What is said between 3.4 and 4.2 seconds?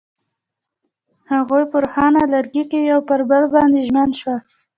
باندې ژمن